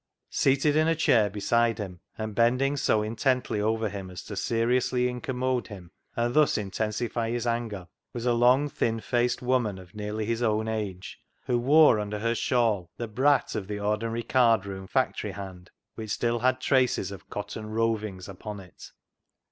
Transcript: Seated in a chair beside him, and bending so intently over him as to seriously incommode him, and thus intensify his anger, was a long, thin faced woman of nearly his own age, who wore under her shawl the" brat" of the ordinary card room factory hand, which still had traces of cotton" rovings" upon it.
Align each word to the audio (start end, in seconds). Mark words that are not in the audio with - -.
Seated 0.31 0.75
in 0.75 0.87
a 0.87 0.95
chair 0.95 1.29
beside 1.29 1.77
him, 1.77 1.99
and 2.17 2.33
bending 2.33 2.75
so 2.75 3.03
intently 3.03 3.61
over 3.61 3.87
him 3.87 4.09
as 4.09 4.23
to 4.23 4.35
seriously 4.35 5.07
incommode 5.07 5.67
him, 5.67 5.91
and 6.15 6.33
thus 6.33 6.57
intensify 6.57 7.29
his 7.29 7.45
anger, 7.45 7.87
was 8.11 8.25
a 8.25 8.33
long, 8.33 8.67
thin 8.67 8.99
faced 8.99 9.43
woman 9.43 9.77
of 9.77 9.93
nearly 9.93 10.25
his 10.25 10.41
own 10.41 10.67
age, 10.67 11.19
who 11.45 11.59
wore 11.59 11.99
under 11.99 12.17
her 12.17 12.33
shawl 12.33 12.89
the" 12.97 13.07
brat" 13.17 13.53
of 13.55 13.67
the 13.67 13.79
ordinary 13.79 14.23
card 14.23 14.65
room 14.65 14.87
factory 14.87 15.33
hand, 15.33 15.69
which 15.93 16.09
still 16.09 16.39
had 16.39 16.59
traces 16.59 17.11
of 17.11 17.29
cotton" 17.29 17.65
rovings" 17.69 18.27
upon 18.27 18.59
it. 18.59 18.91